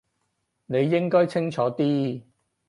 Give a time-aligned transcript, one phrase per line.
[0.65, 2.23] 你應該清楚啲